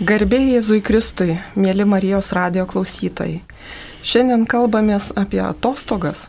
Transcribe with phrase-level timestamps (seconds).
[0.00, 3.42] Garbėjai Jėzui Kristui, mėly Marijos radio klausytojai.
[4.00, 6.22] Šiandien kalbamės apie atostogas.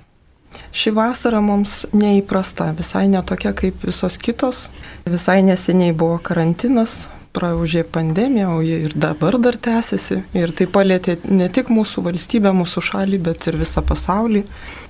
[0.75, 4.65] Ši vasara mums neįprasta, visai netokia kaip visos kitos.
[5.07, 6.97] Visai neseniai buvo karantinas,
[7.31, 10.19] praužė pandemija, o ji ir dabar dar tęsiasi.
[10.35, 14.43] Ir tai palėtė ne tik mūsų valstybę, mūsų šalį, bet ir visą pasaulį.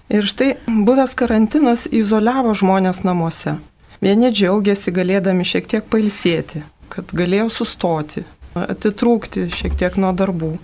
[0.09, 3.59] Ir štai buvęs karantinas izoliavo žmonės namuose.
[4.01, 8.25] Vieni džiaugiasi galėdami šiek tiek pailsėti, kad galėjo sustoti,
[8.57, 10.55] atitrūkti šiek tiek nuo darbų.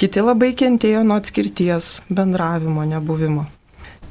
[0.00, 3.46] Kiti labai kentėjo nuo atskirties, bendravimo, nebuvimo.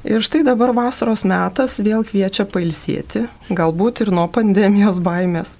[0.04, 3.22] Ir štai dabar vasaros metas vėl kviečia pailsėti,
[3.56, 5.54] galbūt ir nuo pandemijos baimės,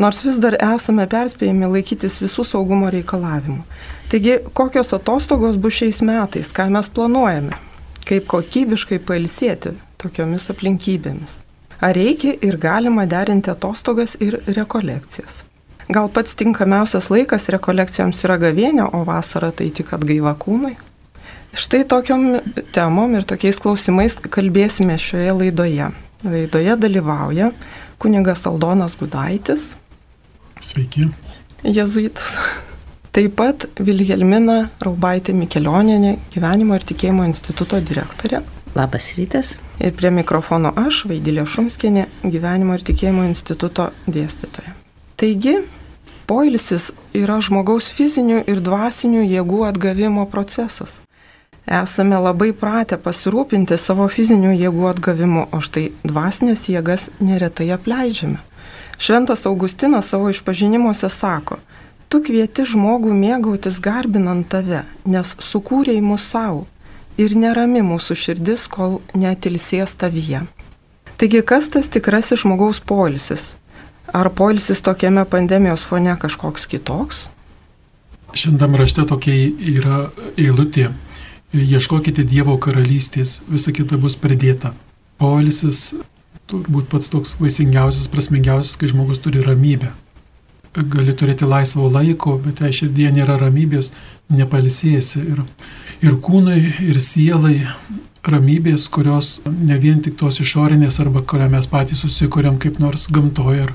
[0.00, 3.60] nors vis dar esame perspėjami laikytis visų saugumo reikalavimų.
[4.08, 7.60] Taigi, kokios atostogos bus šiais metais, ką mes planuojame,
[8.08, 11.36] kaip kokybiškai pailsėti tokiomis aplinkybėmis.
[11.84, 15.44] Ar reikia ir galima derinti atostogas ir rekolekcijas?
[15.90, 20.76] Gal pats tinkamiausias laikas rekolekcijoms yra gavienė, o vasara tai tik atgaiva kūnui?
[21.58, 22.26] Štai tokiom
[22.70, 25.88] temom ir tokiais klausimais kalbėsime šioje laidoje.
[26.22, 27.48] Laidoje dalyvauja
[27.98, 29.72] kunigas Aldonas Gudaitis.
[30.62, 31.08] Sveiki.
[31.64, 32.36] Jezuitas.
[33.10, 38.44] Taip pat Vilhelmina Raubaitė Mikelioninė, Gyvenimo ir tikėjimo instituto direktorė.
[38.78, 39.56] Labas rytas.
[39.82, 44.76] Ir prie mikrofono aš, Vaidilė Šumskinė, Gyvenimo ir tikėjimo instituto dėstytoja.
[45.18, 45.58] Taigi,
[46.30, 51.00] Poilsis yra žmogaus fizinių ir dvasinių jėgų atgavimo procesas.
[51.66, 58.38] Esame labai pratę pasirūpinti savo fizinių jėgų atgavimu, o štai dvasinės jėgas neretai apleidžiame.
[59.02, 61.58] Šventas Augustinas savo išpažinimuose sako,
[62.06, 66.66] tu kvieti žmogų mėgautis garbinant tave, nes sukūrėjai mūsų savo
[67.18, 70.46] ir nerami mūsų širdis, kol netilsės tavyje.
[71.18, 73.56] Taigi kas tas tikrasis žmogaus polisis?
[74.12, 77.28] Ar poilsis tokiame pandemijos fone kažkoks kitoks?
[78.34, 80.00] Šiandien rašte tokia yra
[80.38, 80.90] eilutė.
[81.50, 84.70] Ieškokite Dievo karalystės, visa kita bus pridėta.
[85.18, 85.94] Poilsis
[86.50, 89.90] turbūt pats toks vaisingiausias, prasmingiausias, kai žmogus turi ramybę.
[90.74, 93.90] Gali turėti laisvo laiko, bet jei širdie nėra ramybės,
[94.30, 95.22] nepalisėsi.
[95.34, 95.42] Ir,
[96.06, 97.56] ir kūnui, ir sielai
[98.26, 103.64] ramybės, kurios ne vien tik tos išorinės arba kurią mes patys susikuriam kaip nors gamtoje
[103.68, 103.74] ar,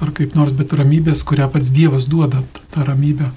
[0.00, 3.30] ar kaip nors, bet ramybės, kurią pats Dievas duoda, tą ramybę.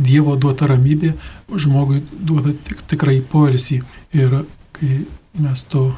[0.00, 1.12] Dievo duota ramybė
[1.50, 3.82] žmogui duoda tik, tikrai poilsį.
[4.16, 4.38] Ir
[4.76, 5.02] kai
[5.36, 5.90] mes to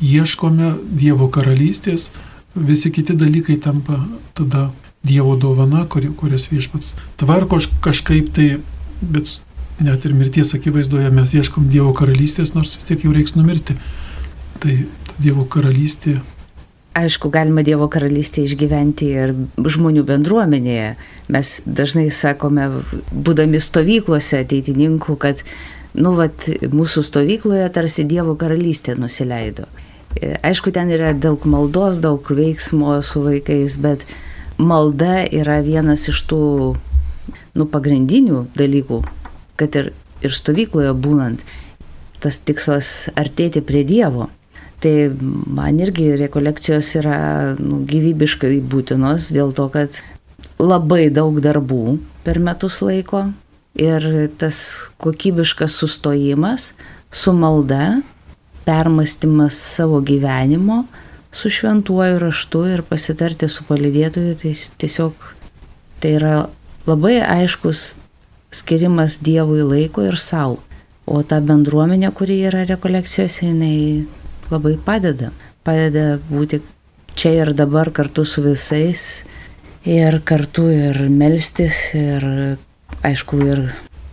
[0.00, 2.10] ieškome Dievo karalystės,
[2.54, 3.98] visi kiti dalykai tampa
[4.38, 4.68] tada
[5.02, 8.48] Dievo dovana, kuri, kurias viešpats tvarko kažkaip tai,
[9.00, 9.38] bet
[9.84, 13.76] net ir mirties akivaizdoje mes ieškom Dievo karalystės, nors vis tiek jau reiks numirti.
[14.60, 14.76] Tai
[15.20, 16.18] Dievo karalystė.
[17.00, 20.94] Aišku, galima Dievo karalystę išgyventi ir žmonių bendruomenėje.
[21.30, 22.66] Mes dažnai sakome,
[23.14, 25.44] būdami stovyklose ateitininkų, kad,
[25.94, 29.68] nu, vat, mūsų stovykloje tarsi Dievo karalystė nusileido.
[30.42, 34.02] Aišku, ten yra daug maldos, daug veiksmo su vaikais, bet
[34.58, 36.42] malda yra vienas iš tų,
[37.54, 39.04] nu, pagrindinių dalykų,
[39.60, 39.92] kad ir,
[40.24, 41.44] ir stovykloje būnant,
[42.20, 44.28] tas tikslas artėti prie Dievo.
[44.80, 47.18] Tai man irgi rekolekcijos yra
[47.58, 50.00] nu, gyvybiškai būtinos dėl to, kad
[50.60, 53.26] labai daug darbų per metus laiko
[53.76, 54.06] ir
[54.40, 54.62] tas
[55.00, 56.72] kokybiškas sustojimas
[57.12, 58.00] su malda,
[58.64, 60.84] permastymas savo gyvenimo,
[61.32, 65.28] su šventuoju raštu ir pasitarti su palidėtoju, tai tiesiog
[66.00, 66.34] tai yra
[66.88, 67.94] labai aiškus
[68.50, 70.60] skirimas Dievui laiko ir savo.
[71.06, 74.06] O ta bendruomenė, kuri yra rekolekcijose, jinai
[74.50, 75.30] labai padeda.
[75.66, 76.60] Padeda būti
[77.18, 79.24] čia ir dabar kartu su visais
[79.84, 82.24] ir kartu ir melstis ir
[83.06, 83.64] aišku ir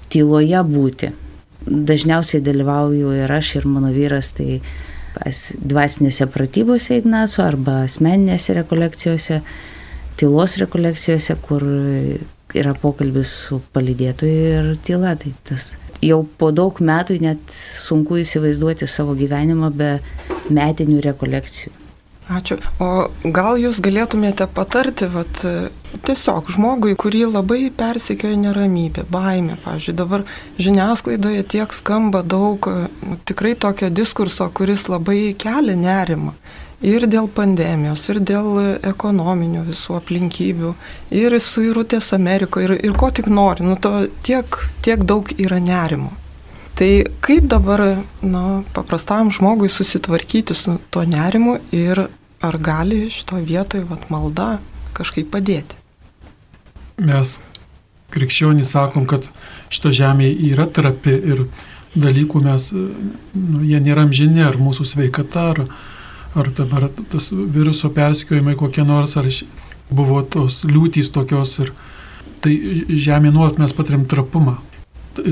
[0.09, 1.11] tyloje būti.
[1.67, 4.61] Dažniausiai dalyvauju ir aš, ir mano vyras, tai
[5.59, 9.41] dvasinėse pratybose Ignaco arba asmeninėse rekolekcijose,
[10.17, 11.65] tylos rekolekcijose, kur
[12.55, 15.15] yra pokalbis su palidėtoju ir tyla.
[15.19, 15.73] Tai tas
[16.03, 19.91] jau po daug metų net sunku įsivaizduoti savo gyvenimą be
[20.53, 21.73] metinių rekolekcijų.
[22.27, 22.57] Ačiū.
[22.83, 25.45] O gal jūs galėtumėte patarti, vat,
[26.03, 30.25] tiesiog žmogui, kurį labai persikioja neramybė, baimė, pavyzdžiui, dabar
[30.59, 32.67] žiniasklaidoje tiek skamba daug
[33.23, 36.35] tikrai tokio diskurso, kuris labai kelia nerimą
[36.85, 40.73] ir dėl pandemijos, ir dėl ekonominių visų aplinkybių,
[41.15, 46.13] ir suirutės Amerikoje, ir, ir ko tik nori, nu to tiek, tiek daug yra nerimo.
[46.77, 46.91] Tai
[47.25, 47.81] kaip dabar
[48.21, 52.03] na, paprastam žmogui susitvarkyti su tuo nerimu ir
[52.45, 54.59] ar gali šito vietoje vat, malda
[54.93, 55.79] kažkaip padėti?
[57.01, 57.39] Mes
[58.13, 59.25] krikščionys sakom, kad
[59.73, 61.47] šita žemė yra trapi ir
[61.97, 65.63] dalykų mes, nu, jie nėra amžini, ar mūsų sveikata, ar,
[66.37, 69.27] ar dabar tas viruso perskiojimai kokie nors, ar
[69.89, 71.73] buvo tos liūtys tokios ir
[72.43, 72.55] tai
[72.87, 74.57] žemė nuolat mes patiriam trapumą.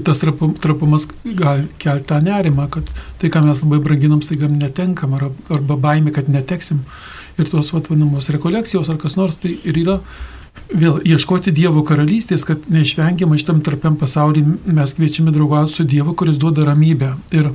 [0.05, 2.87] Tas trapumas gali kelti tą nerimą, kad
[3.21, 6.81] tai, ką mes labai branginam, staiga netenkam, arba baimė, kad neteksim.
[7.37, 9.99] Ir tos vadinamos rekolekcijos ar kas nors, tai ir yra
[10.71, 16.39] vėl ieškoti Dievo karalystės, kad neišvengiamai šitam tarpiam pasaulyje mes kviečiame draugauti su Dievu, kuris
[16.41, 17.13] duoda ramybę.
[17.35, 17.51] Ir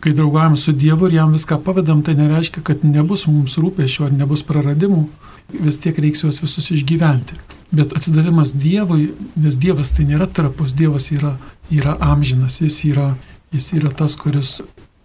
[0.00, 4.12] kai draugaujam su Dievu ir jam viską pavadam, tai nereiškia, kad nebus mums rūpešio ar
[4.12, 5.06] nebus praradimų,
[5.52, 7.38] vis tiek reiks juos visus išgyventi.
[7.72, 11.36] Bet atsidavimas Dievui, nes Dievas tai nėra trapus, Dievas yra,
[11.70, 13.12] yra amžinas, jis yra,
[13.52, 14.60] jis yra tas, kuris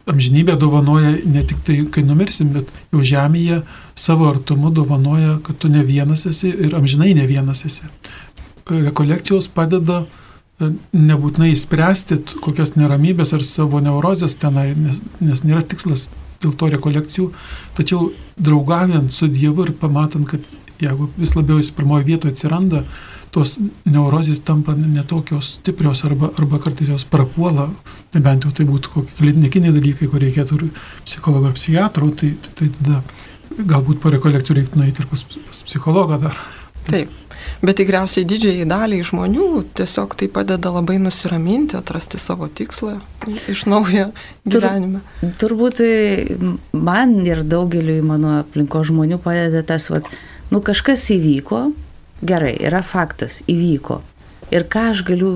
[0.08, 3.62] amžinybę dovanoja ne tik tai, kai numirsim, bet jau žemėje
[3.96, 7.88] savo artumu dovanoja, kad tu ne vienas esi ir amžinai ne vienas esi.
[8.68, 10.27] Rekolekcijos padeda e,
[10.60, 16.08] nebūtinai įspręsti kokias neramybės ar savo neurozės tenai, nes, nes nėra tikslas
[16.42, 17.28] dėl to rekolekcijų,
[17.78, 20.42] tačiau draugaujant su Dievu ir pamatant, kad
[20.82, 22.84] jeigu vis labiau jis pirmoje vietoje atsiranda,
[23.34, 27.68] tos neurozės tampa netokios stiprios arba, arba kartais jos prapuola,
[28.16, 30.68] nebent jau tai būtų kokie klinikiniai dalykai, kur reikėtų ir
[31.06, 33.02] psichologo ar psichiatro, tai, tai tada
[33.58, 36.42] galbūt po rekolekcijų reiktų nueiti ir pas, pas psichologą dar.
[36.88, 37.14] Taip.
[37.62, 42.98] Bet tikriausiai didžiai daliai žmonių tiesiog tai padeda labai nusiraminti, atrasti savo tikslą
[43.50, 44.12] iš naujo
[44.46, 45.02] gyvenime.
[45.24, 45.82] Tur, turbūt
[46.78, 50.10] man ir daugeliu mano aplinko žmonių padeda tas, vat,
[50.54, 51.64] nu kažkas įvyko,
[52.28, 54.02] gerai, yra faktas, įvyko.
[54.54, 55.32] Ir ką aš galiu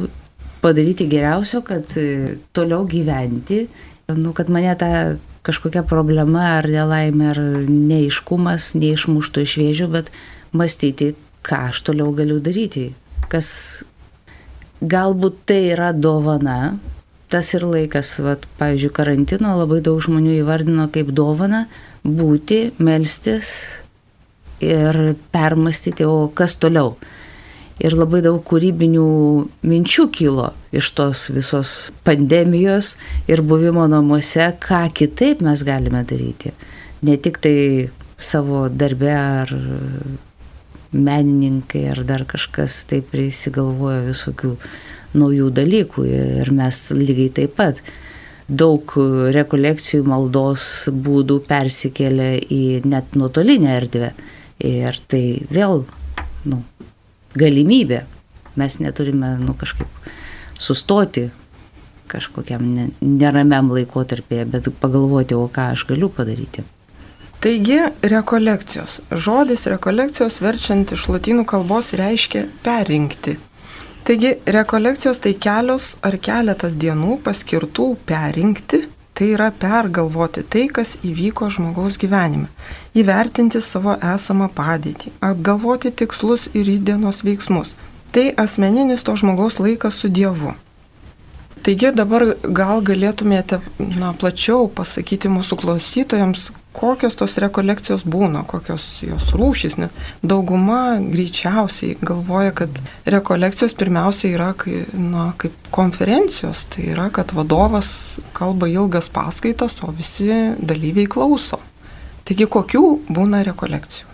[0.62, 3.66] padaryti geriausio, kad e, toliau gyventi,
[4.14, 4.92] nu, kad mane ta
[5.46, 10.12] kažkokia problema ar nelaimė ar neiškumas neišmuštų iš vėžių, bet
[10.54, 11.16] mąstyti,
[11.46, 12.92] ką aš toliau galiu daryti.
[13.32, 13.50] Kas
[14.82, 16.78] galbūt tai yra dovana,
[17.32, 21.66] tas ir laikas, vat, pavyzdžiui, karantino labai daug žmonių įvardino kaip dovana
[22.04, 23.54] būti, melstis,
[24.62, 26.96] ir permastyti, o kas toliau.
[27.82, 29.06] Ir labai daug kūrybinių
[29.66, 32.94] minčių kilo iš tos visos pandemijos
[33.32, 36.54] ir buvimo namuose, ką kitaip mes galime daryti.
[37.02, 37.90] Ne tik tai
[38.22, 39.56] savo darbę ar
[40.92, 44.56] menininkai ar dar kažkas taip prisigalvoja visokių
[45.18, 47.82] naujų dalykų ir mes lygiai taip pat
[48.52, 48.94] daug
[49.36, 54.12] rekolekcijų maldos būdų persikėlė į net nuotolinę erdvę.
[54.62, 55.86] Ir tai vėl,
[56.46, 56.60] nu,
[57.40, 58.04] galimybė.
[58.60, 59.88] Mes neturime, nu, kažkaip
[60.60, 61.30] sustoti
[62.12, 62.66] kažkokiam
[63.00, 66.66] neramiam laikotarpėje, bet pagalvoti, o ką aš galiu padaryti.
[67.42, 69.00] Taigi, rekolekcijos.
[69.12, 73.38] Žodis rekolekcijos verčiant iš latinų kalbos reiškia perinkti.
[74.06, 78.86] Taigi, rekolekcijos tai kelios ar keletas dienų paskirtų perinkti
[79.22, 82.48] Tai yra pergalvoti tai, kas įvyko žmogaus gyvenime,
[82.98, 87.76] įvertinti savo esamą padėtį, apgalvoti tikslus ir įdienos veiksmus.
[88.16, 90.56] Tai asmeninis to žmogaus laikas su Dievu.
[91.62, 93.60] Taigi dabar gal galėtumėte
[94.00, 99.78] na, plačiau pasakyti mūsų klausytojams, kokios tos rekolekcijos būna, kokios jos rūšys.
[99.84, 99.94] Nes
[100.26, 104.52] dauguma greičiausiai galvoja, kad rekolekcijos pirmiausia yra
[104.98, 106.66] na, kaip konferencijos.
[106.74, 107.92] Tai yra, kad vadovas
[108.34, 111.62] kalba ilgas paskaitas, o visi dalyviai klauso.
[112.26, 114.11] Taigi kokių būna rekolekcijų?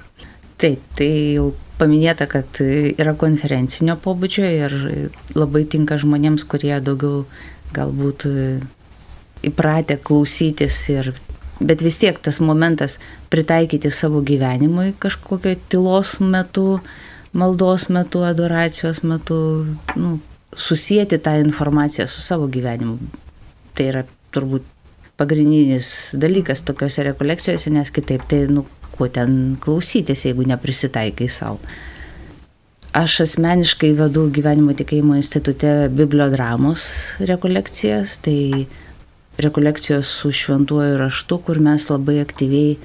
[0.58, 4.76] Taip, tai jau paminėta, kad yra konferencinio pobūdžio ir
[5.38, 7.26] labai tinka žmonėms, kurie daugiau
[7.78, 8.26] galbūt
[9.46, 11.12] įpratę klausytis ir
[11.60, 12.98] bet vis tiek tas momentas
[13.34, 16.80] pritaikyti savo gyvenimui kažkokio tylos metu,
[17.34, 20.18] maldos metu, adoracijos metu, nu,
[20.56, 22.98] susijęti tą informaciją su savo gyvenimu.
[23.78, 24.66] Tai yra turbūt
[25.18, 28.66] pagrindinis dalykas tokiuose rekolekcijose, nes kitaip tai, nu,
[28.98, 31.62] kuo ten klausytis, jeigu neprisitaikai savo.
[32.98, 36.84] Aš asmeniškai vedu gyvenimo tikėjimo institute bibliodramos
[37.30, 38.66] rekolekcijas, tai
[39.38, 42.78] rekolekcijos su šventuoju raštu, kur mes labai aktyviai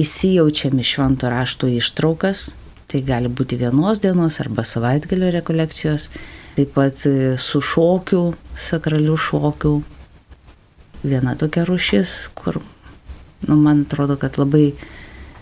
[0.00, 2.54] įsijaučiame švento rašto ištraukas.
[2.90, 6.08] Tai gali būti vienos dienos arba savaitgalio rekolekcijos.
[6.56, 7.04] Taip pat
[7.38, 9.76] su šokiu, sakraliu šokiu.
[11.04, 12.58] Viena tokia rušis, kur,
[13.46, 14.72] nu, man atrodo, kad labai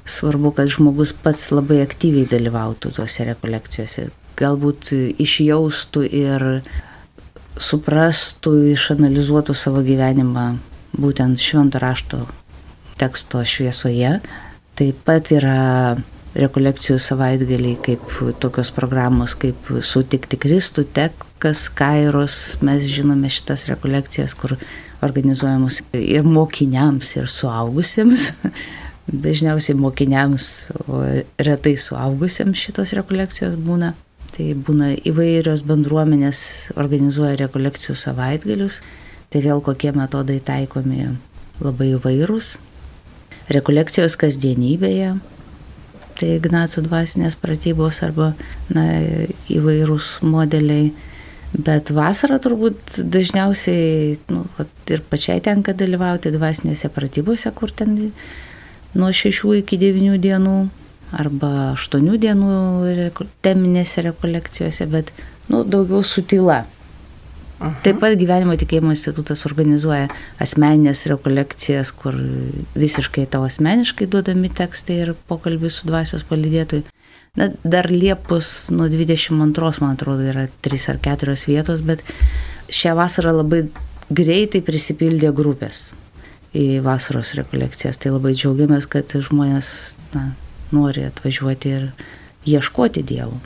[0.08, 4.08] svarbu, kad žmogus pats labai aktyviai dalyvautų tuose rekolekcijose.
[4.38, 6.44] Galbūt išjaustų ir
[7.58, 10.46] suprastų, išanalizuotų savo gyvenimą
[10.98, 12.22] būtent švento rašto
[12.98, 14.18] teksto šviesoje.
[14.78, 15.96] Taip pat yra
[16.38, 18.04] rekolekcijų savaitgaliai kaip
[18.42, 24.54] tokios programos kaip Sutikti Kristų, tek kas kairos, mes žinome šitas rekolekcijas, kur
[25.02, 28.32] organizuojamos ir mokiniams, ir suaugusiems.
[29.08, 31.00] Dažniausiai mokiniams, o
[31.40, 33.94] retai suaugusiems šitos rekolekcijos būna.
[34.34, 36.40] Tai būna įvairios bendruomenės
[36.76, 38.82] organizuoja rekolekcijų savaitgalius.
[39.32, 41.08] Tai vėl kokie metodai taikomi
[41.64, 42.54] labai įvairūs.
[43.52, 45.14] Rekolekcijos kasdienybėje,
[46.20, 48.34] tai Ignaco dvasinės pratybos arba
[48.74, 48.84] na,
[49.52, 50.90] įvairūs modeliai.
[51.56, 54.42] Bet vasarą turbūt dažniausiai nu,
[54.92, 57.96] ir pačiai tenka dalyvauti dvasinėse pratybose, kur ten
[58.94, 60.56] nuo 6 iki 9 dienų
[61.18, 65.12] arba 8 dienų teminėse rekolekcijose, bet
[65.48, 66.64] nu, daugiau su tyla.
[67.58, 67.72] Aha.
[67.82, 70.06] Taip pat gyvenimo tikėjimo institutas organizuoja
[70.38, 72.14] asmeninės rekolekcijas, kur
[72.78, 76.86] visiškai tavo asmeniškai duodami tekstai ir pokalbiai su dvasios palidėtojai.
[77.38, 82.04] Na, dar Liepus nuo 22, man atrodo, yra 3 ar 4 vietos, bet
[82.70, 83.64] šią vasarą labai
[84.08, 85.88] greitai prisipildė grupės
[86.56, 88.00] į vasaros rekolekcijas.
[88.00, 89.70] Tai labai džiaugiamės, kad žmonės
[90.14, 90.30] na,
[90.74, 91.88] nori atvažiuoti ir
[92.48, 93.38] ieškoti dievų.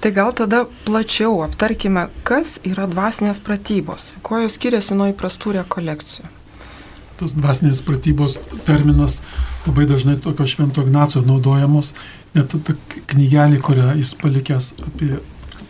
[0.00, 6.30] Tai gal tada plačiau aptarkime, kas yra dvasinės pratybos, kuo jos skiriasi nuo įprastų rekolekcijų.
[7.20, 9.20] Tas dvasinės pratybos terminas
[9.66, 11.92] labai dažnai tokio švento Ignaco naudojamos,
[12.34, 12.74] net ta
[13.12, 15.12] knygelė, kurią jis palikęs apie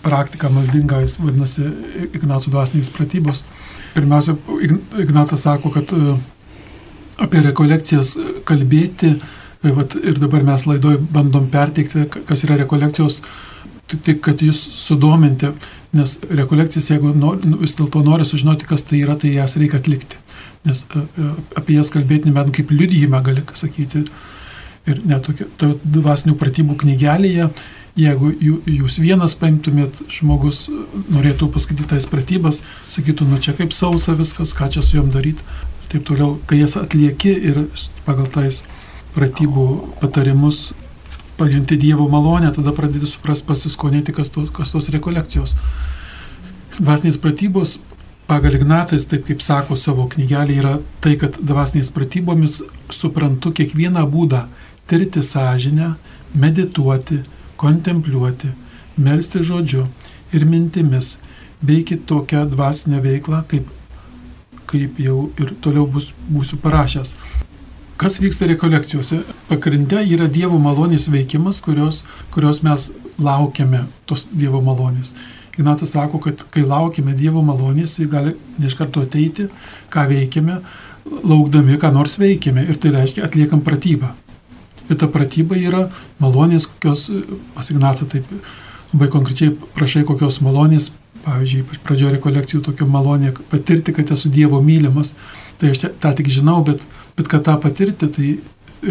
[0.04, 1.66] praktiką maldingą, jis vadinasi
[2.14, 3.42] Ignaco dvasinės pratybos.
[3.94, 4.34] Pirmiausia,
[5.02, 6.14] Ignacas sako, kad e,
[7.20, 8.14] apie rekolekcijas
[8.48, 9.14] kalbėti,
[9.62, 13.20] e, vat, ir dabar mes laidoj bandom perteikti, kas yra rekolekcijos
[13.90, 15.50] tik kad jūs sudominti,
[15.94, 19.78] nes rekolekcijas, jeigu nor, nu, vis dėlto nori sužinoti, kas tai yra, tai jas reikia
[19.82, 20.18] atlikti.
[20.64, 21.30] Nes e, e,
[21.60, 24.04] apie jas kalbėti nebent kaip liudyjimą gali sakyti.
[24.84, 25.46] Ir net tokia
[25.80, 27.46] dvasinių pratybų knygelėje,
[27.96, 28.32] jeigu
[28.68, 30.66] jūs vienas paimtumėt, žmogus
[31.14, 32.60] norėtų paskaityti tais pratybas,
[32.92, 35.46] sakytų, nu čia kaip sausa viskas, ką čia su juom daryti.
[35.94, 37.58] Taip toliau, kai jas atlieki ir
[38.02, 38.64] pagal tais
[39.14, 39.66] pratybų
[40.00, 40.72] patarimus
[41.38, 45.54] pajunti Dievo malonę, tada pradedi suprasti, pasiskonėti, kas tos, kas tos rekolekcijos.
[46.80, 47.76] Dvasinės pratybos
[48.26, 50.74] pagal Ignacijas, taip kaip sako savo knygelį, yra
[51.04, 52.58] tai, kad dvasinės pratybomis
[52.90, 54.48] suprantu kiekvieną būdą
[54.90, 55.92] tirti sąžinę,
[56.34, 57.20] medituoti,
[57.60, 58.50] kontempliuoti,
[58.98, 59.86] melsti žodžiu
[60.34, 61.14] ir mintimis,
[61.62, 63.70] bei kitokią dvasinę veiklą, kaip,
[64.70, 67.14] kaip jau ir toliau bus, būsiu parašęs.
[68.00, 69.20] Kas vyksta rekolekcijose?
[69.48, 72.02] Pagrinde yra Dievo malonės veikimas, kurios,
[72.34, 72.88] kurios mes
[73.22, 75.14] laukiame tos Dievo malonės.
[75.54, 79.46] Ignacas sako, kad kai laukiame Dievo malonės, jis gali iš karto ateiti,
[79.94, 80.58] ką veikiame,
[81.06, 82.66] laukdami, ką nors veikiame.
[82.66, 84.10] Ir tai reiškia, atliekam pratybą.
[84.90, 85.86] Ir ta pratyba yra
[86.18, 87.06] malonės, kokios,
[87.54, 88.26] pas Ignacą taip
[88.90, 90.90] labai konkrečiai prašai kokios malonės,
[91.24, 95.14] pavyzdžiui, pradžioje rekolekcijų tokio malonė patirti, kad esu Dievo mylimas.
[95.58, 96.82] Tai aš tą tik žinau, bet
[97.16, 98.28] Bet kad tą patirti, tai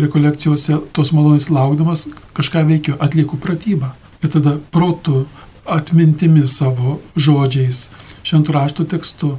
[0.03, 3.91] rekolekcijose tos malonės laukdamas kažką veikiu, atlieku pratybą.
[4.23, 5.25] Ir tada protu,
[5.67, 7.89] atmintimi savo žodžiais,
[8.23, 9.33] šventų rašto tekstu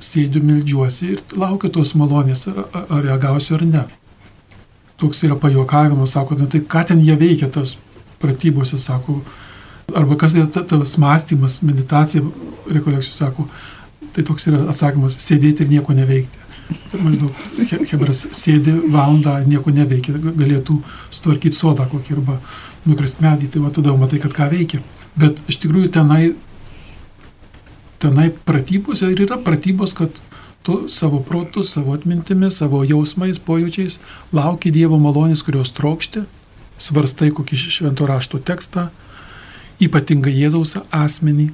[0.00, 2.60] sėdžiu, mildžiuosi ir laukiu tos malonės, ar,
[2.98, 3.84] ar ją gausiu ar ne.
[5.00, 7.78] Toks yra pajokavimas, sako, nu, tai ką ten jie veikia tos
[8.20, 9.22] pratybose, sako,
[9.96, 12.22] arba kas yra tas mąstymas, meditacija,
[12.70, 13.46] rekolekcijų sako,
[14.14, 16.38] tai toks yra atsakymas- sėdėti ir nieko neveikti.
[17.02, 17.34] Maždaug
[17.90, 20.80] Hebras sėdi valandą, nieko neveikia, galėtų
[21.10, 22.38] sutvarkyti sodą kokį arba
[22.86, 24.80] nukrist medį, tai va tada matai, kad ką veikia.
[25.18, 26.34] Bet iš tikrųjų tenai,
[27.98, 30.10] tenai pratybose ir yra pratybos, kad
[30.62, 33.98] tu savo protu, savo atmintimi, savo jausmais, pojūčiais
[34.36, 36.24] lauki Dievo malonės, kurios trokšti,
[36.80, 38.90] svarstai kokį švento rašto tekstą,
[39.80, 41.50] ypatingai Jėzaus asmenį,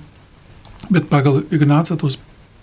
[0.90, 2.18] bet pagal Ignacą tos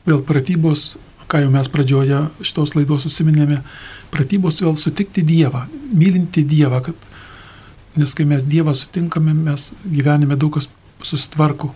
[0.08, 0.94] vėl pratybos
[1.34, 3.64] ką jau mes pradžioje šitos laidos užsiminėme,
[4.14, 7.08] pratybos vėl sutikti Dievą, mylinti Dievą, kad,
[7.98, 10.70] nes kai mes Dievą sutinkame, mes gyvenime daug kas
[11.02, 11.72] susitvarko.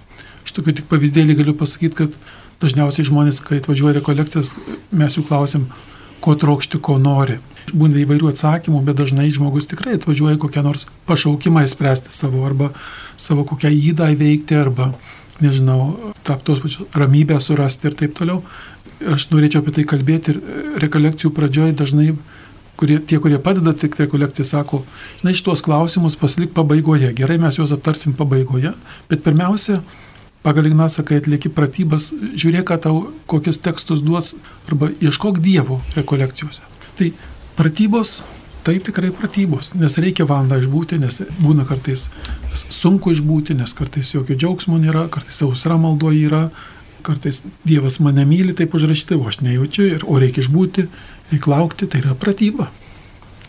[0.45, 2.19] Aš tokį tik pavyzdėlį galiu pasakyti, kad
[2.61, 4.53] dažniausiai žmonės, kai atvažiuoja rekolekcijas,
[4.93, 5.65] mes jų klausim,
[6.21, 7.39] ko trokšti, ko nori.
[7.67, 12.71] Būna įvairių atsakymų, bet dažnai žmogus tikrai atvažiuoja kokią nors pašaukimą įspręsti savo arba
[13.19, 14.93] savo kokią įdą įveikti arba,
[15.43, 18.41] nežinau, taptos pačios ramybę surasti ir taip toliau
[19.13, 20.41] aš norėčiau apie tai kalbėti ir
[20.81, 22.07] rekolekcijų pradžioje dažnai
[22.77, 24.81] kurie, tie, kurie padeda tik rekolekciją, sako,
[25.21, 27.11] žinai, šitos klausimus pasilik pabaigoje.
[27.17, 28.73] Gerai, mes juos aptarsim pabaigoje,
[29.09, 29.81] bet pirmiausia,
[30.45, 34.35] pagal Ignacą, kai atlieki pratybas, žiūrėk, tau kokius tekstus duos
[34.69, 36.63] arba ieškok Dievo rekolekcijose.
[36.97, 37.11] Tai
[37.57, 38.21] pratybos
[38.67, 42.07] taip tikrai pratybos, nes reikia valandą išbūti, nes būna kartais
[42.53, 46.49] sunku išbūti, nes kartais jokio džiaugsmo nėra, kartais sausra maldo yra,
[47.07, 50.87] kartais Dievas mane myli, taip užrašyti, o aš nejaučiu, ir, o reikia išbūti,
[51.31, 52.67] reikia laukti, tai yra pratyba.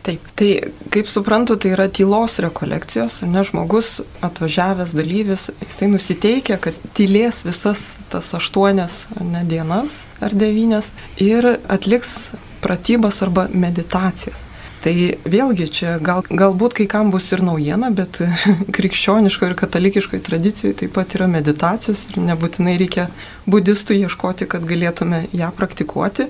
[0.07, 0.49] Taip, tai
[0.95, 7.97] kaip suprantu, tai yra tylos rekolekcijos, ne žmogus atvažiavęs dalyvis, jisai nusiteikia, kad tylės visas
[8.13, 12.31] tas aštuonias ne dienas ar devynias ir atliks
[12.63, 14.45] pratybas arba meditacijas.
[14.79, 14.95] Tai
[15.27, 18.21] vėlgi čia gal, galbūt kai kam bus ir naujiena, bet
[18.77, 23.09] krikščioniško ir katalikiškoje tradicijoje taip pat yra meditacijos ir nebūtinai reikia
[23.51, 26.29] budistų ieškoti, kad galėtume ją praktikuoti.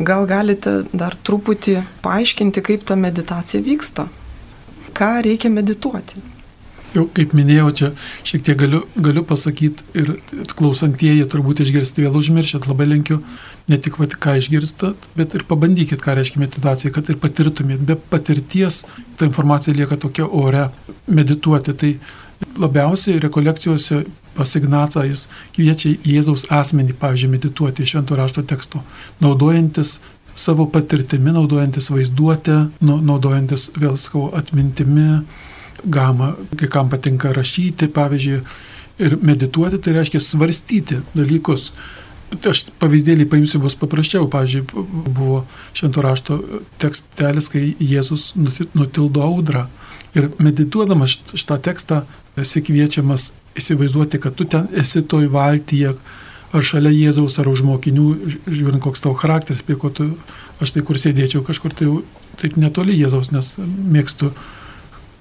[0.00, 4.08] Gal galite dar truputį paaiškinti, kaip ta meditacija vyksta?
[4.96, 6.31] Ką reikia medituoti?
[6.92, 7.88] Jau kaip minėjau, čia
[8.28, 10.10] šiek tiek galiu, galiu pasakyti ir
[10.58, 13.22] klausantieji turbūt išgirsti vėl užmiršit, labai linkiu
[13.70, 17.84] ne tik vat, ką išgirstat, bet ir pabandykit, ką reiškia meditacija, kad ir patirtumėt.
[17.88, 18.82] Be patirties
[19.16, 20.66] ta informacija lieka tokia ore
[21.06, 21.76] medituoti.
[21.80, 21.92] Tai
[22.60, 24.02] labiausiai rekolekcijose
[24.36, 28.82] pasignatą jis kviečia Jėzaus asmenį, pavyzdžiui, medituoti iš švento rašto teksto,
[29.22, 29.98] naudojantis
[30.34, 35.22] savo patirtimi, naudojantis vaizduotę, naudojantis vėl skau atmintimi
[35.84, 38.42] gamą, kai kam patinka rašyti, pavyzdžiui,
[39.02, 41.70] ir medituoti, tai reiškia svarstyti dalykus.
[42.32, 44.28] Tai aš pavyzdėlį paimsiu bus paprasčiau.
[44.32, 44.64] Pavyzdžiui,
[45.12, 45.42] buvo
[45.76, 46.38] švento rašto
[46.80, 49.66] tekstelis, kai Jėzus nutildo audrą.
[50.16, 52.02] Ir medituodamas šitą tekstą
[52.40, 55.94] esi kviečiamas įsivaizduoti, kad tu ten esi toj valtyje,
[56.52, 58.08] ar šalia Jėzaus, ar už mokinių,
[58.44, 60.10] žiūrint, koks tavo charakteris, prie ko tu,
[60.60, 61.88] aš tai kur sėdėčiau, kažkur tai
[62.40, 64.32] taip netoli Jėzaus, nes mėgstu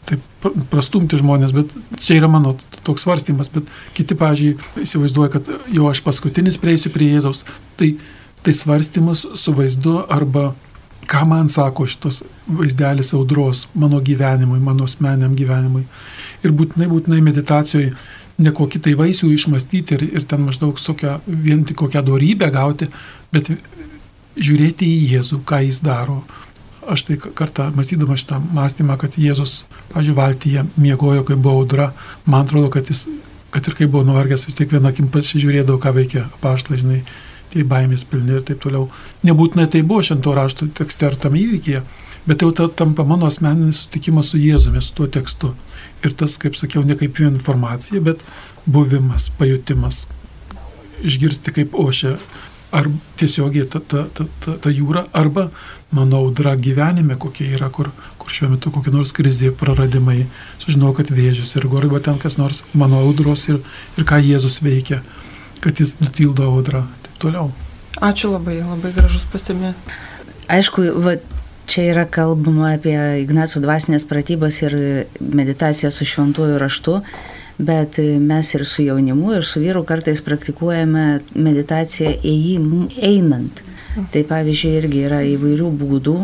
[0.09, 2.55] taip prastumti žmonės, bet čia yra mano
[2.87, 7.45] toks svarstymas, bet kiti, pažiūrėjau, įsivaizduoja, kad jo aš paskutinis prieisiu prie Jėzaus.
[7.79, 7.93] Tai,
[8.41, 10.51] tai svarstymas su vaizdu arba
[11.11, 15.83] ką man sako šitos vaizdelis audros mano gyvenimui, mano asmeniam gyvenimui.
[16.45, 17.93] Ir būtinai, būtinai meditacijoje
[18.41, 22.87] ne kokį tai vaisių išmastyti ir, ir ten maždaug tokia, vien tik kokią dorybę gauti,
[23.33, 23.51] bet
[24.39, 26.21] žiūrėti į Jėzų, ką jis daro,
[26.87, 29.63] aš tai kartą mąstydama šitą mąstymą, kad Jėzus,
[29.93, 31.91] pažiūrėjau, valtyje miegojo, kai buvo audra,
[32.25, 33.07] man atrodo, kad jis,
[33.53, 37.01] kad ir kai buvo nuvargęs, vis tiek vienakim pasižiūrėdavo, ką veikia paštai, žinai,
[37.51, 38.87] tie baimės pilni ir taip toliau.
[39.27, 41.83] Nebūtinai tai buvo šento rašto tekste ar tam įvykyje,
[42.27, 45.53] bet jau ta, tampa mano asmeninis sutikimas su Jėzumi, su tuo tekstu.
[46.05, 48.23] Ir tas, kaip sakiau, ne kaip informacija, bet
[48.65, 50.07] buvimas, pajutimas.
[51.01, 52.15] Išgirsti, kaip ošia
[52.71, 52.87] ar
[53.19, 55.49] tiesiogiai ta, ta, ta, ta, ta jūra, arba
[55.91, 60.25] mano audra gyvenime kokia yra, kur, kur šiuo metu kokia nors krizė, praradimai,
[60.61, 63.59] sužinau, kad vėžius ir arba ten kas nors mano audros ir,
[63.97, 65.01] ir ką Jėzus veikia,
[65.59, 67.51] kad jis nutildo audrą, taip toliau.
[67.99, 69.73] Ačiū labai, labai gražus pastebė.
[70.51, 71.17] Aišku, va,
[71.67, 74.75] čia yra kalbama apie Ignaco dvasinės pratybas ir
[75.19, 77.01] meditaciją su šventuoju raštu.
[77.61, 83.61] Bet mes ir su jaunimu, ir su vyru kartais praktikuojame meditaciją ėjimų einant.
[84.13, 86.15] Tai pavyzdžiui, irgi yra įvairių būdų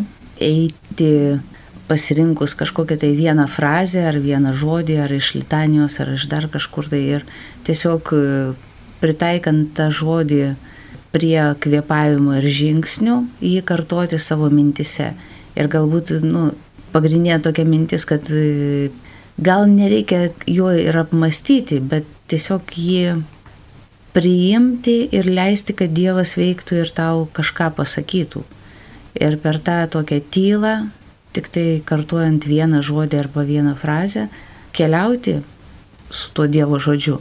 [0.41, 1.39] eiti
[1.88, 6.89] pasirinkus kažkokią tai vieną frazę ar vieną žodį, ar iš litanijos, ar iš dar kažkur
[6.91, 7.26] tai ir
[7.67, 8.23] tiesiog e,
[9.00, 10.56] pritaikant tą žodį
[11.15, 15.13] prie kvėpavimo ir žingsnių, jį kartoti savo mintise.
[15.58, 16.52] Ir galbūt, nu,
[16.91, 18.89] pagrindinė tokia mintis, kad e,
[19.38, 23.17] gal nereikia jo ir apmastyti, bet tiesiog jį
[24.17, 28.43] priimti ir leisti, kad Dievas veiktų ir tau kažką pasakytų.
[29.17, 30.73] Ir per tą tokią tylą,
[31.34, 34.28] tik tai kartuojant vieną žodį arba vieną frazę,
[34.73, 35.38] keliauti
[36.10, 37.19] su tuo Dievo žodžiu.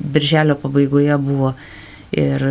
[0.00, 1.54] Birželio pabaigoje buvo
[2.14, 2.42] ir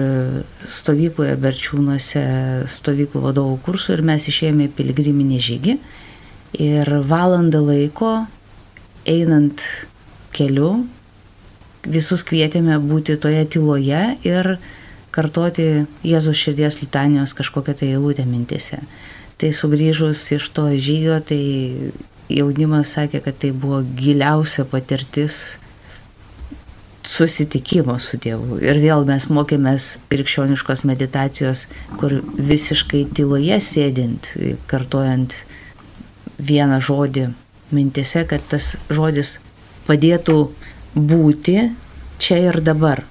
[0.65, 2.23] stovykloje Berčiūnuose
[2.69, 5.75] stovyklų vadovų kursų ir mes išėjome į piligriminį žygį.
[6.63, 8.23] Ir valandą laiko
[9.09, 9.63] einant
[10.33, 10.85] keliu,
[11.83, 14.55] visus kvietėme būti toje tyloje ir
[15.13, 18.81] kartoti Jėzus širdies litanijos kažkokią tai eilutę mintise.
[19.37, 21.91] Tai sugrįžus iš to žygio, tai
[22.31, 25.57] jaunimas sakė, kad tai buvo giliausia patirtis
[27.03, 28.61] susitikimo su Dievu.
[28.63, 31.67] Ir vėl mes mokėmės krikščioniškos meditacijos,
[31.99, 34.31] kur visiškai tyloje sėdint,
[34.71, 35.35] kartojant
[36.39, 37.27] vieną žodį
[37.75, 39.37] mintise, kad tas žodis
[39.87, 40.37] padėtų
[40.95, 41.71] būti
[42.21, 43.03] čia ir dabar.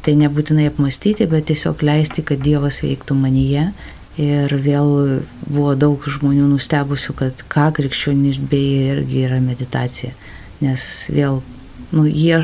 [0.00, 3.70] Tai nebūtinai apmastyti, bet tiesiog leisti, kad Dievas veiktų manyje.
[4.20, 10.12] Ir vėl buvo daug žmonių nustebusių, kad ką krikščionybėje irgi yra meditacija.
[10.60, 11.40] Nes vėl,
[11.92, 12.42] nu, jie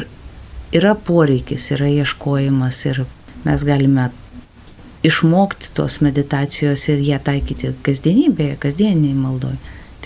[0.77, 3.03] yra poreikis, yra ieškojimas ir
[3.45, 4.11] mes galime
[5.07, 9.57] išmokti tos meditacijos ir ją taikyti kasdienybėje, kasdieniniai maldoj.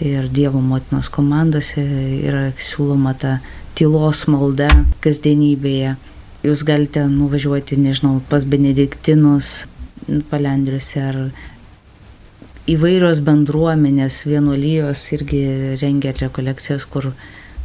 [0.00, 1.82] Tai ir Dievo motinos komandose
[2.24, 3.34] yra siūloma ta
[3.76, 4.70] tylos malda
[5.04, 5.90] kasdienybėje.
[6.40, 9.66] Jūs galite nuvažiuoti, nežinau, pas benediktinus,
[10.30, 11.18] palendriuose ar
[12.72, 15.42] įvairios bendruomenės, vienuolijos irgi
[15.82, 17.10] rengia rekolekcijas, kur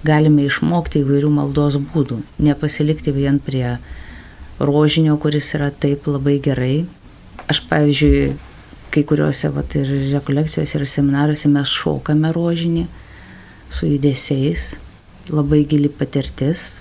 [0.03, 2.19] galime išmokti įvairių maldos būdų.
[2.43, 3.77] Nepasilikti vien prie
[4.59, 6.75] rožinio, kuris yra taip labai gerai.
[7.47, 8.35] Aš, pavyzdžiui,
[8.95, 12.85] kai kuriuose vat, ir rekolekcijose ir seminaruose mes šokame rožinį
[13.71, 14.75] su judesiais,
[15.29, 16.79] labai gili patirtis.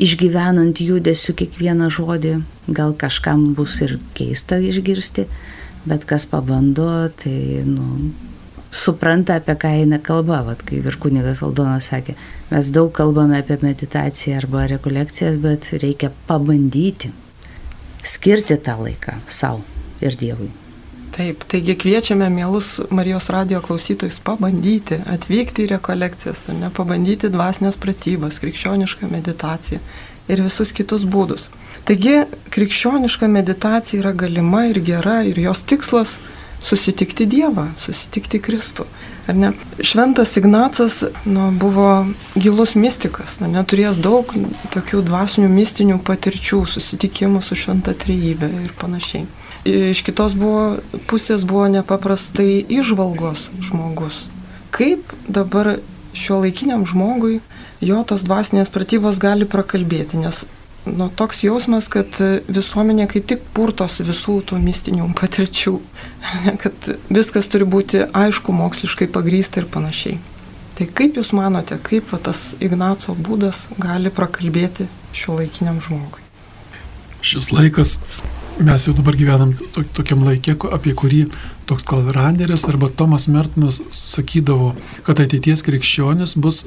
[0.00, 2.34] Išgyvenant judesiu kiekvieną žodį,
[2.76, 5.26] gal kažkam bus ir keista išgirsti,
[5.88, 6.88] bet kas pabando,
[7.20, 8.12] tai nu,
[8.70, 10.40] supranta, apie ką eina kalba.
[10.46, 12.16] Vat, kaip ir kunigas Aldonas sakė,
[12.52, 17.12] mes daug kalbame apie meditaciją arba rekolekcijas, bet reikia pabandyti
[18.02, 19.64] skirti tą laiką savo
[20.00, 20.59] ir Dievui.
[21.20, 28.38] Taip, taigi kviečiame mielus Marijos radio klausytojus pabandyti, atvykti į rekolekcijas, ne pabandyti dvasinės pratybas,
[28.40, 29.82] krikščionišką meditaciją
[30.32, 31.50] ir visus kitus būdus.
[31.84, 32.22] Taigi
[32.56, 36.14] krikščioniška meditacija yra galima ir gera ir jos tikslas
[36.64, 38.86] susitikti Dievą, susitikti Kristų.
[39.28, 39.50] Ar ne?
[39.84, 41.90] Šventas Ignacas nu, buvo
[42.32, 44.32] gilus mystikas, nu, neturėjęs daug
[44.72, 49.28] tokių dvasinių mistinių patirčių, susitikimų su šventa trejybė ir panašiai.
[49.68, 50.78] Iš kitos buvo,
[51.10, 54.28] pusės buvo nepaprastai išvalgos žmogus.
[54.72, 55.76] Kaip dabar
[56.16, 57.40] šio laikiniam žmogui
[57.84, 60.46] jo tos dvasinės pratybos gali prakalbėti, nes
[60.88, 62.16] nu, toks jausmas, kad
[62.48, 65.76] visuomenė kaip tik purtos visų tų mistinių patirčių,
[66.62, 70.18] kad viskas turi būti aišku, moksliškai pagrysta ir panašiai.
[70.80, 76.24] Tai kaip Jūs manote, kaip va, tas Ignaco būdas gali prakalbėti šio laikiniam žmogui?
[77.20, 77.98] Šis laikas,
[78.60, 81.24] mes jau dabar gyvenam to, tokiam laikė, apie kurį
[81.70, 84.74] toks gal Randeris arba Tomas Mertinas sakydavo,
[85.06, 86.64] kad ateities krikščionis bus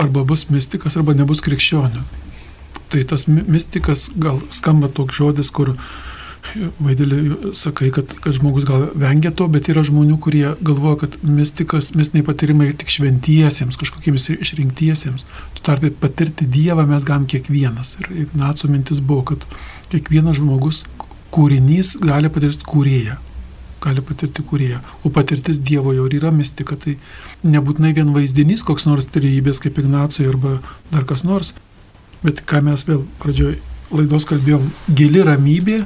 [0.00, 2.04] arba bus mystikas arba nebus krikščionių.
[2.92, 5.74] Tai tas mystikas gal skamba toks žodis, kur
[6.82, 11.92] vaidėlį sakai, kad, kad žmogus gal vengia to, bet yra žmonių, kurie galvoja, kad mystikas,
[11.96, 15.24] mistiniai patyrimai tik šventiesiems, kažkokiems išrinktiesiems.
[15.56, 17.94] Tu tarp patirti Dievą mes galim kiekvienas.
[18.02, 19.46] Ir Ignaco mintis buvo, kad
[19.94, 20.82] kiekvienas žmogus
[21.32, 23.18] kūrinys gali patirti kūrėją
[23.82, 24.76] gali patirti kūrėją.
[25.02, 26.92] O patirtis Dievo jau yra mistika, tai
[27.42, 30.52] nebūtinai vien vaizdinys koks nors trejybės kaip Ignacijai arba
[30.92, 31.50] dar kas nors,
[32.22, 33.58] Bet ką mes vėl pradžioje
[33.92, 35.82] laidos kalbėjom, gili ramybė,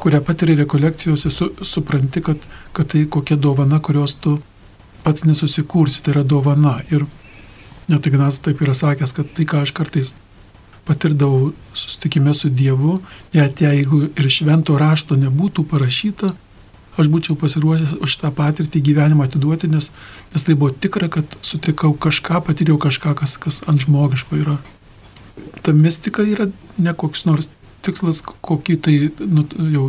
[0.00, 2.44] kurią patiri rekolekcijose, su, supranti, kad,
[2.76, 4.36] kad tai kokia dovana, kurios tu
[5.02, 6.78] pats nesusikursi, tai yra dovana.
[6.94, 7.04] Ir
[7.90, 10.14] net Ignas taip yra sakęs, kad tai, ką aš kartais
[10.86, 13.00] patirdavau susitikime su Dievu,
[13.34, 16.32] net jeigu ir švento rašto nebūtų parašyta,
[16.96, 19.90] aš būčiau pasiruošęs už tą patirtį gyvenimą atiduoti, nes,
[20.32, 24.56] nes tai buvo tikra, kad sutikau kažką, patyriau kažką, kas, kas ant žmogiško yra.
[25.66, 27.50] Ta mistika yra ne koks nors
[27.84, 29.44] tikslas, kokį tai nu,
[29.74, 29.88] jau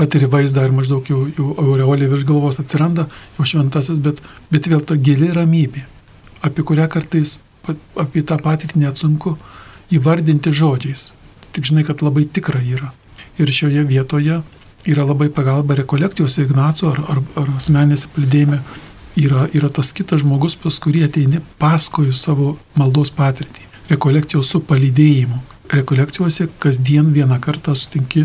[0.00, 3.06] patiri vaizdą ir maždaug jau, jau aureolė virš galvos atsiranda,
[3.38, 4.20] jau šventasis, bet,
[4.52, 5.84] bet vėl ta gili ramybė,
[6.46, 7.38] apie kurią kartais,
[8.00, 9.36] apie tą patirtį net sunku
[9.94, 11.10] įvardinti žodžiais.
[11.50, 12.92] Tik žinai, kad labai tikra yra.
[13.40, 14.40] Ir šioje vietoje
[14.90, 18.60] yra labai pagalba rekolekcijos Ignaco ar, ar, ar asmenės pildėjime.
[19.18, 25.40] Yra, yra tas kitas žmogus, pas kurį ateini paskui savo maldos patirtį rekolekcijos su palydėjimu.
[25.70, 28.24] Rekolekcijose kasdien vieną kartą sutinki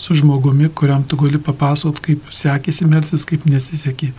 [0.00, 4.12] su žmogumi, kuriam tu gali papasakot, kaip sekėsi melsis, kaip nesisekė.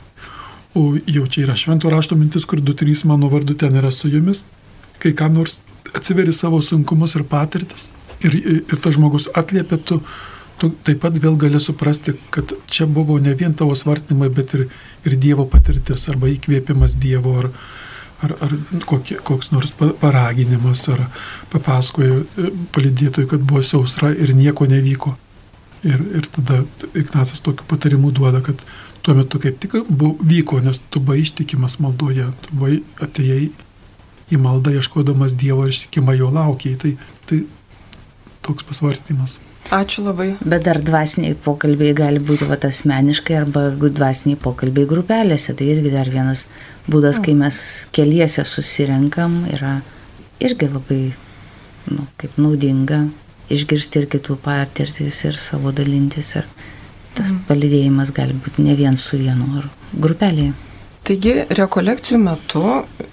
[0.78, 4.10] O jau čia yra švento rašto mintis, kur du trys mano vardu ten yra su
[4.14, 4.44] jumis,
[5.02, 5.60] kai kam nors
[5.98, 7.90] atsiveri savo sunkumus ir patirtis
[8.24, 10.00] ir, ir tas žmogus atliepia, tu,
[10.62, 14.68] tu taip pat vėl gali suprasti, kad čia buvo ne vien tavo svarstymai, bet ir,
[15.06, 17.52] ir Dievo patirtis arba įkvėpimas Dievo ar,
[18.26, 18.58] ar, ar
[18.90, 21.08] kokie, koks nors paraginimas, ar
[21.54, 25.16] papasakojo e, palidėtojui, kad buvo sausra ir nieko nevyko.
[25.86, 26.64] Ir, ir tada
[26.98, 28.64] Ignacas tokių patarimų duoda, kad
[29.06, 33.52] tuo metu kaip tik buvo, vyko, nes tu buvai ištikimas maldoje, tu buvai atėjai
[34.32, 36.78] į maldą ieškodamas Dievo ir ištikimą jo laukiai.
[36.80, 36.94] Tai,
[37.30, 37.44] tai
[38.46, 39.38] toks pasvarstymas.
[39.74, 40.30] Ačiū labai.
[40.48, 45.56] Bet dar dvasiniai pokalbiai gali būti va, asmeniškai arba dvasiniai pokalbiai grupelėse.
[45.58, 46.46] Tai irgi dar vienas
[46.88, 47.60] būdas, kai mes
[47.96, 49.80] keliese susirenkam, yra
[50.40, 51.02] irgi labai
[51.92, 53.04] nu, kaip naudinga
[53.52, 56.36] išgirsti ir kitų patirtis ir savo dalintis.
[56.40, 56.48] Ir
[57.18, 57.44] tas mm.
[57.50, 60.56] palidėjimas gali būti ne vien su vienu ar grupelėje.
[61.08, 62.64] Taigi rekolekcijų metu,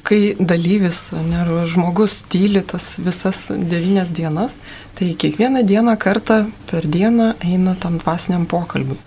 [0.02, 4.56] kai dalyvis, ne, žmogus tyli tas visas devynias dienas,
[4.98, 8.98] tai kiekvieną dieną kartą per dieną eina tam dvasiniam pokalbiui.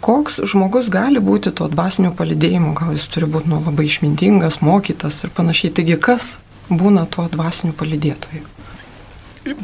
[0.00, 5.24] koks žmogus gali būti to dvasinio palidėjimo, gal jis turi būti nu, labai išmintingas, mokytas
[5.24, 5.72] ir panašiai.
[5.74, 6.36] Taigi kas
[6.70, 8.44] būna tuo dvasiniu palidėtoju?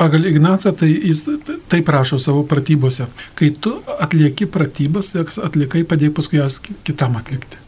[0.00, 1.26] Pagal Ignacą tai jis
[1.68, 3.10] tai prašo savo pratybose.
[3.36, 7.63] Kai tu atlieki pratybas, atlikai padėk paskui jas kitam atlikti.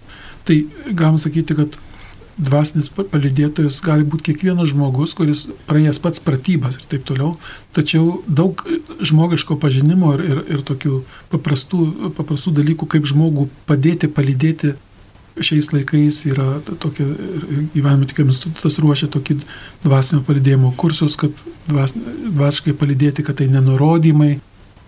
[0.47, 0.57] Tai
[0.95, 1.77] galim sakyti, kad
[2.37, 7.33] dvasinis palidėtojas gali būti kiekvienas žmogus, kuris praėjęs pats pratybas ir taip toliau,
[7.77, 8.61] tačiau daug
[9.01, 11.01] žmogiško pažinimo ir, ir, ir tokių
[11.33, 11.87] paprastų,
[12.19, 14.75] paprastų dalykų, kaip žmogų padėti, palydėti
[15.37, 17.07] šiais laikais yra tokia,
[17.75, 19.39] gyvenimo tikėjimo institutas ruošia tokį
[19.85, 21.33] dvasinio palidėjimo kursus, kad
[21.69, 24.37] dvas, dvasiškai palidėti, kad tai nenurodymai,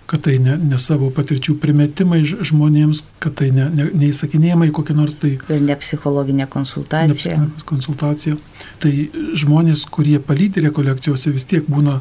[0.08, 5.18] kad tai ne, ne savo patirčių primetimai žmonėms, kad tai ne, ne, neįsakinėjimai kokie nors
[5.20, 5.34] tai.
[5.52, 7.36] Ir ne psichologinė konsultacija.
[7.42, 8.38] Ne konsultacija.
[8.80, 8.92] Tai
[9.36, 11.98] žmonės, kurie palydė rekolekcijose, vis tiek būna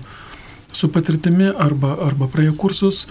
[0.71, 3.03] su patirtimi arba, arba praėjo kursus,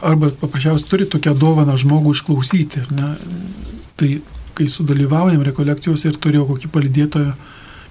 [0.00, 2.86] arba paprasčiausiai turi tokią dovaną žmogų išklausyti.
[4.00, 4.10] Tai
[4.56, 7.36] kai sudalyvaujam rekolekcijose ir turėjau kokį palydėtoją,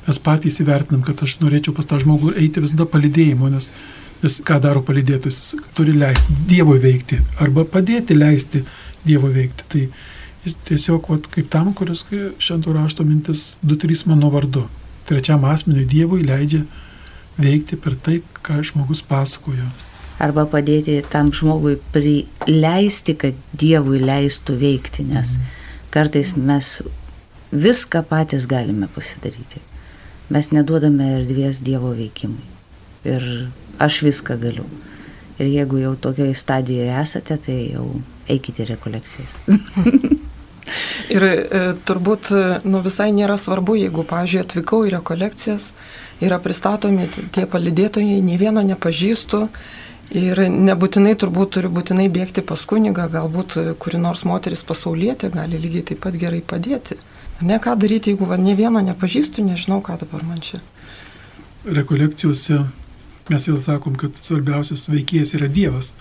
[0.10, 3.70] mes patys įvertinam, kad aš norėčiau pas tą žmogų eiti visada palydėjimo, nes
[4.20, 8.66] Nes ką daro palidėtus, jis turi leisti Dievo veikti arba padėti leisti
[9.06, 9.68] Dievo veikti.
[9.72, 9.84] Tai
[10.44, 14.66] jis tiesiog, vat, kaip tam, kuris šventų rašto mintis 2-3 mano vardu.
[15.08, 16.66] Trečiam asmeniui Dievui leidžia
[17.40, 19.70] veikti per tai, ką žmogus pasakojo.
[20.20, 25.38] Arba padėti tam žmogui prileisti, kad Dievui leistų veikti, nes
[25.96, 26.82] kartais mes
[27.52, 29.64] viską patys galime pasidaryti.
[30.30, 32.44] Mes neduodame erdvės Dievo veikimui.
[33.08, 33.24] Ir
[33.80, 34.68] aš viską galiu.
[35.40, 37.86] Ir jeigu jau tokioje stadijoje esate, tai jau
[38.28, 39.40] eikite rekolekcijas.
[41.16, 42.32] ir e, turbūt
[42.68, 45.72] nu, visai nėra svarbu, jeigu, pavyzdžiui, atvykau į rekolekcijas,
[46.24, 49.46] yra pristatomi tie palidėtojai, nei vieno nepažįstu.
[50.20, 55.86] Ir nebūtinai turbūt turi būtinai bėgti pas kunigą, galbūt kuri nors moteris pasaulietė gali lygiai
[55.92, 56.98] taip pat gerai padėti.
[57.46, 60.64] Ne ką daryti, jeigu va, ne vieno nepažįstu, nežinau, ką dabar man čia.
[61.70, 62.64] Rekolekcijose
[63.30, 65.94] mes vėl sakom, kad svarbiausias veikėjas yra Dievas.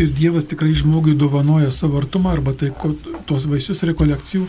[0.00, 2.94] Ir Dievas tikrai žmogui dovanoja savo artumą arba tai, ko,
[3.28, 4.48] tos vaisius rekolekcijų.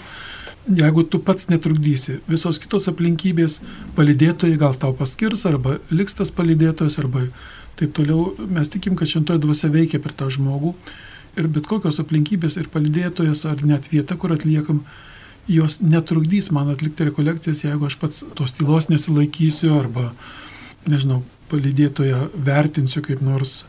[0.76, 3.60] Jeigu tu pats netrukdysi, visos kitos aplinkybės,
[3.98, 7.28] palidėtojai gal tau paskirs, arba liks tas palidėtojas, arba
[7.78, 10.74] taip toliau, mes tikim, kad šventoji dvasia veikia per tą žmogų.
[11.38, 14.82] Ir bet kokios aplinkybės ir palidėtojas, ar net vieta, kur atliekam,
[15.52, 20.10] jos netrukdys man atlikti rekolekcijas, jeigu aš pats tos tylos nesilaikysiu, arba,
[20.90, 23.64] nežinau, palydėtoją vertinsiu kaip nors,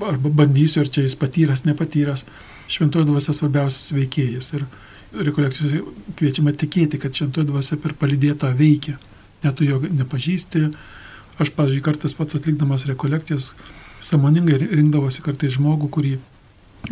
[0.00, 2.24] arba bandysiu, ar čia jis patyręs, nepatyręs.
[2.72, 4.52] Šventoji dvasia svarbiausias veikėjas.
[4.56, 4.66] Ir
[5.28, 5.82] rekolekcijose
[6.16, 8.96] kviečiama tikėti, kad šventoji dvasia per palydėtą veikia.
[9.42, 10.68] Net tu jo nepažįsti.
[11.42, 13.50] Aš, pavyzdžiui, kartais pats atlikdamas rekolekcijas,
[14.04, 16.12] samoningai rinkdavosi kartais žmogų, kurį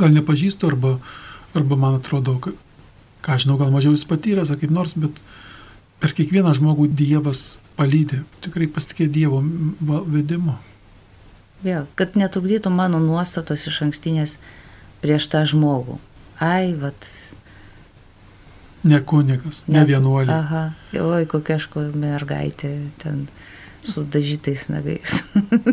[0.01, 0.97] gal nepažįstu, arba,
[1.57, 2.39] arba man atrodo,
[3.25, 5.21] ką žinau, gal mažiau jis patyręs, kaip nors, bet
[6.01, 8.23] per kiekvieną žmogų Dievas palydė.
[8.45, 9.41] Tikrai pasitikė Dievo
[10.11, 10.57] vedimu.
[11.67, 14.39] Ja, kad netrukdytų mano nuostatos iš ankstinės
[15.05, 15.99] prieš tą žmogų.
[16.41, 17.09] Ai, vat.
[18.89, 20.33] Ne kunigas, ne, ne vienuolė.
[20.33, 20.63] Aha,
[20.97, 23.27] oi, kokia aš mergaitė ten
[23.85, 25.21] su dažytais nagais.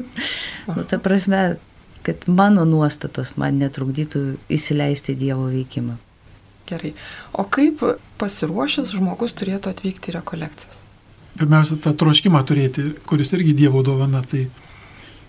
[0.76, 1.56] nu, ta prasme,
[2.04, 5.96] kad mano nuostatos man netrukdytų įsileisti Dievo veikimą.
[6.68, 6.92] Gerai.
[7.32, 7.80] O kaip
[8.20, 10.84] pasiruošęs žmogus turėtų atvykti į rekolekcijas?
[11.38, 14.24] Pirmiausia, tą troškimą turėti, kuris irgi Dievo dovana.
[14.26, 14.48] Tai,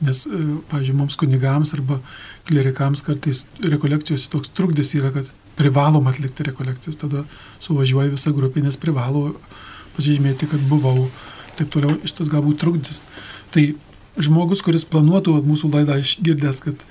[0.04, 1.98] nes, e, pavyzdžiui, mums kunigams arba
[2.48, 7.00] klerikams kartais rekolekcijos toks trukdis yra, kad privalom atlikti rekolekcijas.
[7.02, 7.24] Tada
[7.64, 9.34] suvažiuoja visa grupė, nes privalo
[9.96, 11.08] pasižymėti, kad buvau.
[11.58, 13.02] Taip toliau, šitas galbūt trukdis.
[13.50, 13.64] Tai
[14.22, 16.84] žmogus, kuris planuotų mūsų laidą išgirdęs, kad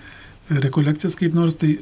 [0.52, 1.78] rekolekcijas kaip nors, tai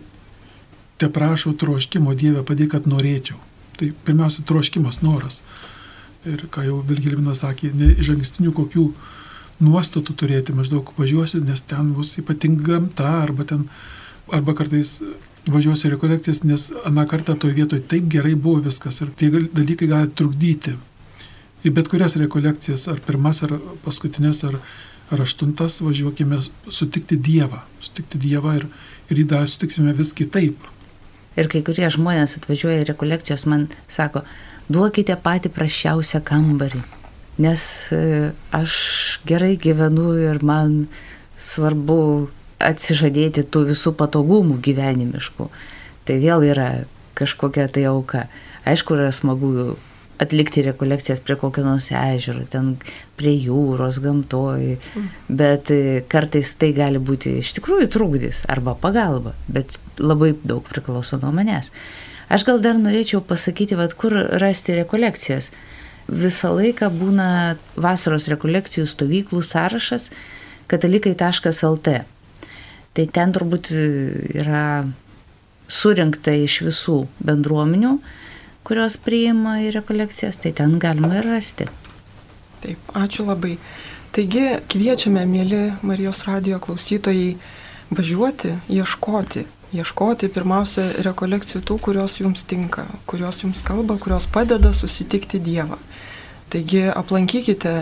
[1.02, 3.40] te prašau troškimo Dievę, padėk, kad norėčiau.
[3.76, 5.42] Tai pirmiausia, troškimas, noras.
[6.26, 8.86] Ir ką jau Vilgilminas sakė, ne iš ankstinių kokių
[9.64, 13.68] nuostatų turėti, maždaug važiuosiu, nes ten bus ypatinga gamta, arba ten,
[14.34, 14.98] arba kartais
[15.52, 20.12] važiuosiu rekolekcijas, nes aną kartą toje vietoje taip gerai buvo viskas ir tie dalykai gali
[20.18, 20.76] trukdyti.
[21.66, 24.60] Į bet kurias rekolekcijas, ar pirmas, ar paskutinės, ar,
[25.14, 27.64] ar aštuntas, važiuokime sutikti Dievą.
[27.82, 28.68] Sutikti Dievą ir,
[29.10, 30.62] ir jį dar sutiksime vis kitaip.
[31.36, 34.24] Ir kai kurie žmonės atvažiuoja į rekolekcijos, man sako,
[34.72, 36.82] duokite patį prašiausią kambarį,
[37.44, 38.76] nes e, aš
[39.28, 40.86] gerai gyvenu ir man
[41.36, 42.30] svarbu
[42.64, 45.50] atsižadėti tų visų patogumų gyvenimiškų.
[46.08, 46.70] Tai vėl yra
[47.18, 48.28] kažkokia tai auka.
[48.66, 49.76] Aišku, yra smagu
[50.22, 52.76] atlikti rekolekcijas prie kokio nors ežero, ten
[53.20, 54.78] prie jūros, gamtoj,
[55.28, 61.20] bet e, kartais tai gali būti iš tikrųjų trukdys arba pagalba, bet labai daug priklauso
[61.22, 61.72] nuo manęs.
[62.30, 65.52] Aš gal dar norėčiau pasakyti, vad kur rasti rekolekcijas.
[66.10, 67.28] Visą laiką būna
[67.82, 70.12] vasaros rekolekcijų stovyklų sąrašas
[70.70, 71.96] katalikai.lt.
[72.96, 74.86] Tai ten turbūt yra
[75.68, 77.98] surinkta iš visų bendruomenių,
[78.66, 81.68] kurios priima į rekolekcijas, tai ten galima ir rasti.
[82.64, 83.58] Taip, ačiū labai.
[84.16, 87.36] Taigi kviečiame, mėly Marijos radio klausytojai,
[87.92, 89.44] važiuoti, ieškoti.
[89.74, 95.80] Ieškoti pirmiausia rekolekcijų tų, kurios jums tinka, kurios jums kalba, kurios padeda susitikti Dievą.
[96.54, 97.74] Taigi aplankykite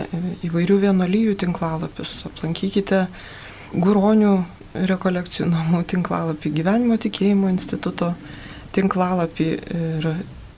[0.48, 3.04] įvairių vienolyjų tinklalapius, aplankykite
[3.74, 4.32] guronių
[4.88, 8.14] rekolekcijų namų tinklalapį, gyvenimo tikėjimo instituto
[8.74, 10.08] tinklalapį ir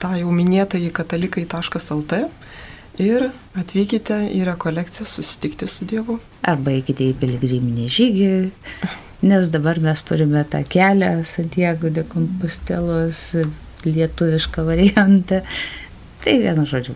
[0.01, 2.21] tą jau minėtą į katalikai.lt
[3.03, 6.17] ir atvykite į rekolekciją susitikti su Dievu.
[6.47, 8.31] Arba eikite į piligriminį žygį,
[9.21, 13.35] nes dabar mes turime tą kelią Santiago de Compostelos
[13.85, 15.41] lietuvišką variantą.
[16.23, 16.95] Tai vienu žodžiu,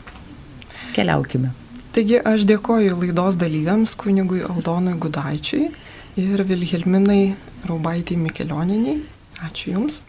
[0.95, 1.51] keliaukime.
[1.91, 5.65] Taigi aš dėkoju laidos dalyviams kunigui Aldonui Gudaičiui
[6.21, 7.33] ir Vilhelminai
[7.67, 9.01] Raubaitį Mikelionieniai.
[9.47, 10.01] Ačiū Jums.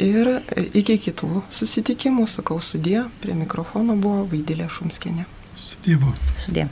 [0.00, 0.28] Ir
[0.76, 5.26] iki kitų susitikimų, sakau sudė, prie mikrofono buvo Vaidilė Šumskinė.
[5.56, 6.14] Su Dievu.
[6.36, 6.70] Sudė.